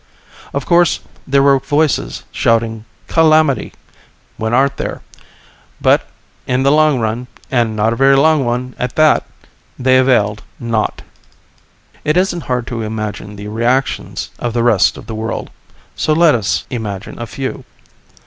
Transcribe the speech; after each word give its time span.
Of 0.51 0.65
course 0.65 1.01
there 1.27 1.43
were 1.43 1.59
voices 1.59 2.23
shouting 2.31 2.85
calamity. 3.07 3.71
When 4.35 4.51
aren't 4.51 4.77
there? 4.77 5.03
But 5.79 6.07
in 6.47 6.63
the 6.63 6.71
long 6.71 6.99
run, 6.99 7.27
and 7.51 7.75
not 7.75 7.93
a 7.93 7.97
very 7.97 8.15
long 8.15 8.43
one 8.43 8.73
at 8.79 8.95
that, 8.95 9.25
they 9.77 9.99
availed 9.99 10.41
naught. 10.59 11.03
It 12.03 12.17
isn't 12.17 12.41
hard 12.45 12.65
to 12.65 12.81
imagine 12.81 13.35
the 13.35 13.47
reactions 13.49 14.31
of 14.39 14.53
the 14.53 14.63
rest 14.63 14.97
of 14.97 15.05
the 15.05 15.13
world. 15.13 15.51
So 15.95 16.13
let 16.13 16.33
us 16.33 16.65
imagine 16.71 17.21
a 17.21 17.27
few. 17.27 17.63